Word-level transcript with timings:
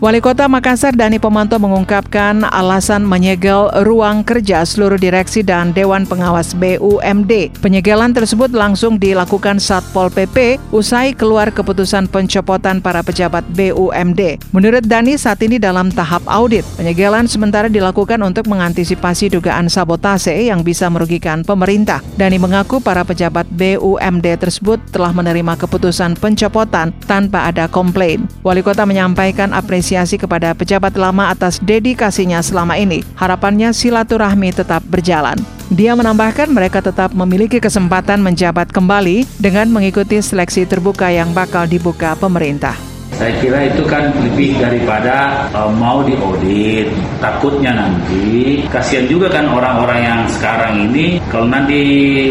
Wali 0.00 0.16
Kota 0.24 0.48
Makassar 0.48 0.96
Dani 0.96 1.20
Pomanto 1.20 1.60
mengungkapkan 1.60 2.48
alasan 2.48 3.04
menyegel 3.04 3.68
ruang 3.84 4.24
kerja 4.24 4.64
seluruh 4.64 4.96
direksi 4.96 5.44
dan 5.44 5.76
Dewan 5.76 6.08
Pengawas 6.08 6.56
BUMD. 6.56 7.52
Penyegelan 7.60 8.16
tersebut 8.16 8.48
langsung 8.48 8.96
dilakukan 8.96 9.60
Satpol 9.60 10.08
PP 10.08 10.56
usai 10.72 11.12
keluar 11.12 11.52
keputusan 11.52 12.08
pencopotan 12.08 12.80
para 12.80 13.04
pejabat 13.04 13.44
BUMD. 13.52 14.40
Menurut 14.56 14.88
Dani 14.88 15.20
saat 15.20 15.44
ini 15.44 15.60
dalam 15.60 15.92
tahap 15.92 16.24
audit. 16.24 16.64
Penyegelan 16.80 17.28
sementara 17.28 17.68
dilakukan 17.68 18.24
untuk 18.24 18.48
mengantisipasi 18.48 19.28
dugaan 19.28 19.68
sabotase 19.68 20.32
yang 20.32 20.64
bisa 20.64 20.88
merugikan 20.88 21.44
pemerintah. 21.44 22.00
Dani 22.16 22.40
mengaku 22.40 22.80
para 22.80 23.04
pejabat 23.04 23.44
BUMD 23.52 24.40
tersebut 24.40 24.80
telah 24.96 25.12
menerima 25.12 25.60
keputusan 25.60 26.16
pencopotan 26.16 26.88
tanpa 27.04 27.52
ada 27.52 27.68
komplain. 27.68 28.24
Wali 28.40 28.64
kota 28.64 28.88
menyampaikan 28.88 29.52
apresiasi 29.52 29.89
kepada 30.20 30.52
pejabat 30.52 30.94
lama 30.98 31.30
atas 31.30 31.62
dedikasinya 31.62 32.42
selama 32.42 32.76
ini. 32.76 33.06
Harapannya 33.14 33.70
silaturahmi 33.74 34.54
tetap 34.54 34.84
berjalan. 34.86 35.38
Dia 35.70 35.94
menambahkan 35.94 36.50
mereka 36.50 36.82
tetap 36.82 37.14
memiliki 37.14 37.62
kesempatan 37.62 38.18
menjabat 38.18 38.74
kembali 38.74 39.22
dengan 39.38 39.70
mengikuti 39.70 40.18
seleksi 40.18 40.66
terbuka 40.66 41.14
yang 41.14 41.30
bakal 41.30 41.70
dibuka 41.70 42.18
pemerintah. 42.18 42.89
Saya 43.16 43.32
kira 43.42 43.58
itu 43.66 43.82
kan 43.84 44.12
lebih 44.22 44.54
daripada 44.60 45.46
uh, 45.52 45.70
mau 45.74 46.00
diaudit. 46.06 46.88
Takutnya 47.18 47.74
nanti 47.74 48.62
kasihan 48.70 49.04
juga 49.10 49.28
kan 49.28 49.44
orang-orang 49.50 50.00
yang 50.00 50.20
sekarang 50.30 50.88
ini 50.88 51.20
kalau 51.28 51.46
nanti 51.50 51.78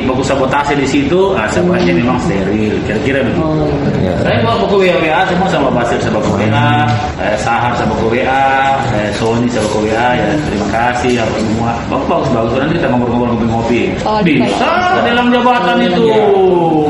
baku 0.03 0.23
sabotase 0.25 0.73
di 0.73 0.87
situ, 0.87 1.35
ah, 1.37 1.45
sebenarnya 1.51 1.93
memang 1.93 2.17
steril. 2.23 2.73
Kira-kira 2.87 3.21
begitu. 3.21 3.43
Oh, 3.43 3.69
ya. 4.01 4.13
Saya 4.23 4.37
bawa 4.41 4.55
buku 4.65 4.75
WA 4.87 5.21
semua 5.29 5.47
sama 5.51 5.69
Basir 5.69 5.99
sama 6.01 6.19
buku 6.23 6.35
WA, 6.47 6.71
eh, 7.21 7.35
Sahar 7.37 7.71
sama 7.77 7.93
buku 7.99 8.17
WA, 8.17 8.49
eh, 8.97 9.09
Sony 9.13 9.47
sama 9.51 9.65
buku 9.69 9.79
WA. 9.91 10.09
Ya 10.17 10.27
terima 10.47 10.67
kasih 10.73 11.13
apa 11.21 11.37
semua. 11.37 11.71
Bagus 11.91 12.07
bagus 12.09 12.29
bagus. 12.33 12.53
Nanti 12.59 12.73
kita 12.81 12.87
ngobrol-ngobrol 12.89 13.29
ngopi-ngopi. 13.37 13.81
Oh, 14.07 14.19
Bisa 14.25 14.71
dalam 15.05 15.29
jabatan 15.29 15.77
itu 15.85 16.05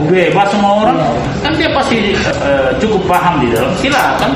bebas 0.09 0.47
semua 0.51 0.71
orang. 0.87 0.97
Kan 1.43 1.53
dia 1.55 1.69
pasti 1.71 2.15
uh, 2.43 2.71
cukup 2.81 3.01
paham 3.07 3.43
di 3.43 3.47
dalam 3.53 3.71
silakan 3.79 4.35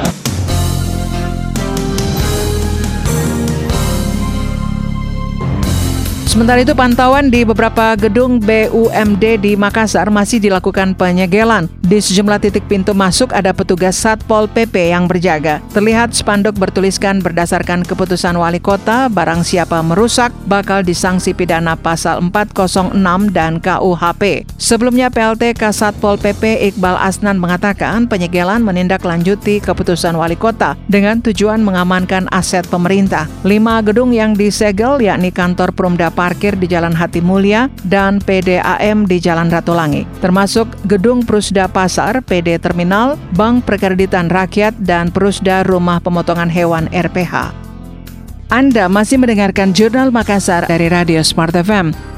Sementara 6.33 6.65
itu 6.65 6.73
pantauan 6.73 7.29
di 7.29 7.45
beberapa 7.45 7.93
gedung 7.93 8.41
BUMD 8.41 9.37
di 9.37 9.53
Makassar 9.53 10.09
masih 10.09 10.41
dilakukan 10.41 10.97
penyegelan. 10.97 11.69
Di 11.83 11.99
sejumlah 11.99 12.39
titik 12.39 12.63
pintu 12.71 12.95
masuk 12.95 13.35
ada 13.35 13.51
petugas 13.51 13.99
Satpol 13.99 14.47
PP 14.47 14.95
yang 14.95 15.03
berjaga. 15.03 15.59
Terlihat 15.75 16.15
spanduk 16.15 16.55
bertuliskan 16.55 17.19
berdasarkan 17.19 17.83
keputusan 17.83 18.39
wali 18.39 18.63
kota, 18.63 19.11
barang 19.11 19.43
siapa 19.43 19.83
merusak 19.83 20.31
bakal 20.47 20.79
disanksi 20.79 21.35
pidana 21.35 21.75
pasal 21.75 22.23
406 22.23 22.95
dan 23.35 23.59
KUHP. 23.59 24.47
Sebelumnya 24.55 25.11
PLT 25.11 25.59
Kasatpol 25.59 26.15
PP 26.23 26.71
Iqbal 26.71 26.95
Asnan 26.95 27.35
mengatakan 27.35 28.07
penyegelan 28.07 28.63
menindaklanjuti 28.63 29.59
keputusan 29.59 30.15
wali 30.15 30.39
kota 30.39 30.79
dengan 30.87 31.19
tujuan 31.19 31.59
mengamankan 31.59 32.31
aset 32.31 32.63
pemerintah. 32.71 33.27
Lima 33.43 33.83
gedung 33.83 34.15
yang 34.15 34.39
disegel 34.39 35.03
yakni 35.03 35.35
kantor 35.35 35.75
Perumda 35.75 36.07
parkir 36.15 36.55
di 36.55 36.63
Jalan 36.63 36.95
Hati 36.95 37.19
Mulia 37.19 37.67
dan 37.83 38.23
PDAM 38.23 39.03
di 39.03 39.19
Jalan 39.19 39.51
Ratulangi, 39.51 40.07
termasuk 40.23 40.71
Gedung 40.87 41.27
Prusda 41.27 41.72
Pasar, 41.73 42.21
PD 42.21 42.61
Terminal, 42.61 43.17
Bank 43.33 43.65
Perkreditan 43.65 44.29
Rakyat, 44.29 44.77
dan 44.77 45.09
Prusda 45.09 45.65
Rumah 45.65 45.97
Pemotongan 45.99 46.53
Hewan 46.53 46.85
RPH. 46.93 47.49
Anda 48.53 48.85
masih 48.85 49.17
mendengarkan 49.17 49.73
Jurnal 49.73 50.13
Makassar 50.13 50.69
dari 50.69 50.85
Radio 50.85 51.25
Smart 51.25 51.57
FM. 51.57 52.12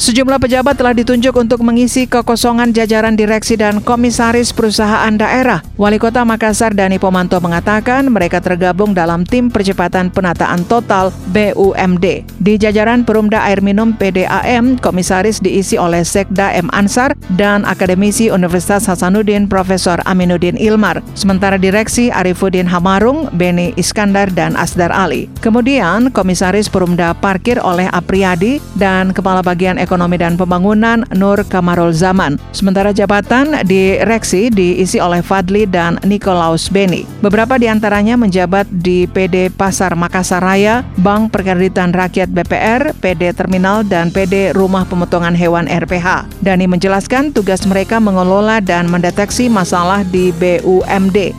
Sejumlah 0.00 0.40
pejabat 0.40 0.80
telah 0.80 0.96
ditunjuk 0.96 1.36
untuk 1.36 1.60
mengisi 1.60 2.08
kekosongan 2.08 2.72
jajaran 2.72 3.20
direksi 3.20 3.60
dan 3.60 3.84
komisaris 3.84 4.48
perusahaan 4.48 5.12
daerah. 5.12 5.60
Wali 5.76 6.00
Kota 6.00 6.24
Makassar 6.24 6.72
Dani 6.72 6.96
Pomanto 6.96 7.36
mengatakan 7.36 8.08
mereka 8.08 8.40
tergabung 8.40 8.96
dalam 8.96 9.28
tim 9.28 9.52
percepatan 9.52 10.08
penataan 10.08 10.64
total 10.64 11.12
BUMD. 11.36 12.24
Di 12.40 12.56
jajaran 12.56 13.04
Perumda 13.04 13.44
Air 13.44 13.60
Minum 13.60 13.92
PDAM, 13.92 14.80
komisaris 14.80 15.36
diisi 15.36 15.76
oleh 15.76 16.00
Sekda 16.00 16.56
M. 16.56 16.72
Ansar 16.72 17.12
dan 17.36 17.68
akademisi 17.68 18.32
Universitas 18.32 18.88
Hasanuddin 18.88 19.52
Profesor 19.52 20.00
Aminuddin 20.08 20.56
Ilmar. 20.56 21.04
Sementara 21.12 21.60
direksi 21.60 22.08
Arifuddin 22.08 22.64
Hamarung, 22.64 23.28
Beni 23.36 23.76
Iskandar, 23.76 24.32
dan 24.32 24.56
Asdar 24.56 24.96
Ali. 24.96 25.28
Kemudian, 25.44 26.08
komisaris 26.08 26.72
Perumda 26.72 27.12
Parkir 27.12 27.60
oleh 27.60 27.84
Apriyadi 27.92 28.64
dan 28.80 29.12
Kepala 29.12 29.44
Bagian 29.44 29.76
Ekonomi 29.76 29.89
Ekonomi 29.90 30.22
dan 30.22 30.38
Pembangunan 30.38 31.02
Nur 31.18 31.42
Kamarul 31.42 31.90
Zaman. 31.90 32.38
Sementara 32.54 32.94
jabatan 32.94 33.66
direksi 33.66 34.46
diisi 34.46 35.02
oleh 35.02 35.18
Fadli 35.18 35.66
dan 35.66 35.98
Nikolaus 36.06 36.70
Beni. 36.70 37.02
Beberapa 37.18 37.58
di 37.58 37.66
antaranya 37.66 38.14
menjabat 38.14 38.70
di 38.70 39.10
PD 39.10 39.50
Pasar 39.50 39.98
Makassar 39.98 40.46
Raya, 40.46 40.86
Bank 41.02 41.34
Perkreditan 41.34 41.90
Rakyat 41.90 42.30
BPR, 42.30 42.94
PD 43.02 43.34
Terminal, 43.34 43.82
dan 43.82 44.14
PD 44.14 44.54
Rumah 44.54 44.86
Pemotongan 44.86 45.34
Hewan 45.34 45.66
RPH. 45.66 46.38
Dani 46.38 46.70
menjelaskan 46.70 47.34
tugas 47.34 47.66
mereka 47.66 47.98
mengelola 47.98 48.62
dan 48.62 48.86
mendeteksi 48.86 49.50
masalah 49.50 50.06
di 50.06 50.30
BUMD 50.38 51.34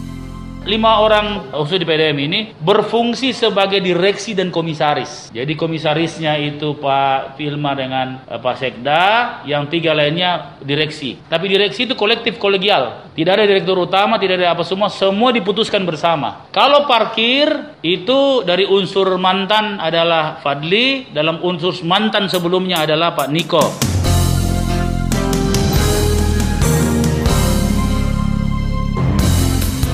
lima 0.62 1.02
orang 1.02 1.50
khusus 1.50 1.82
di 1.82 1.86
PDM 1.90 2.18
ini 2.30 2.40
berfungsi 2.62 3.34
sebagai 3.34 3.82
direksi 3.82 4.38
dan 4.38 4.54
komisaris. 4.54 5.34
Jadi 5.34 5.58
komisarisnya 5.58 6.38
itu 6.38 6.78
Pak 6.78 7.34
Filma 7.38 7.74
dengan 7.74 8.22
uh, 8.30 8.38
Pak 8.38 8.56
Sekda, 8.62 9.04
yang 9.50 9.66
tiga 9.74 9.98
lainnya 9.98 10.62
direksi. 10.62 11.18
Tapi 11.26 11.50
direksi 11.50 11.90
itu 11.90 11.98
kolektif 11.98 12.38
kolegial. 12.38 13.10
Tidak 13.18 13.34
ada 13.34 13.46
direktur 13.50 13.76
utama, 13.82 14.22
tidak 14.22 14.38
ada 14.38 14.54
apa 14.54 14.62
semua, 14.62 14.88
semua 14.94 15.34
diputuskan 15.34 15.82
bersama. 15.82 16.46
Kalau 16.54 16.86
parkir 16.86 17.50
itu 17.82 18.46
dari 18.46 18.70
unsur 18.70 19.18
mantan 19.18 19.82
adalah 19.82 20.38
Fadli, 20.46 21.10
dalam 21.10 21.42
unsur 21.42 21.74
mantan 21.82 22.30
sebelumnya 22.30 22.86
adalah 22.86 23.18
Pak 23.18 23.28
Niko. 23.34 23.91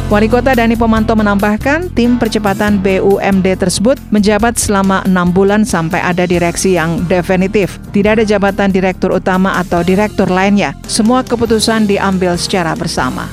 Wali 0.07 0.31
Kota 0.31 0.55
Dani 0.55 0.79
Pomanto 0.79 1.11
menambahkan 1.19 1.91
tim 1.91 2.15
percepatan 2.15 2.79
BUMD 2.79 3.59
tersebut 3.59 3.99
menjabat 4.07 4.55
selama 4.55 5.03
enam 5.03 5.35
bulan 5.35 5.67
sampai 5.67 5.99
ada 5.99 6.23
direksi 6.23 6.79
yang 6.79 7.03
definitif. 7.11 7.75
Tidak 7.91 8.15
ada 8.15 8.23
jabatan 8.23 8.71
direktur 8.71 9.11
utama 9.11 9.59
atau 9.59 9.83
direktur 9.83 10.31
lainnya. 10.31 10.71
Semua 10.87 11.27
keputusan 11.27 11.91
diambil 11.91 12.39
secara 12.39 12.71
bersama. 12.79 13.27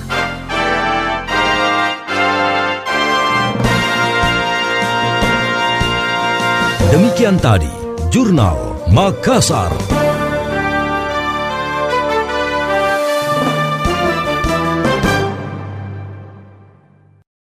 Demikian 6.90 7.38
tadi, 7.38 7.70
Jurnal 8.10 8.82
Makassar. 8.90 9.70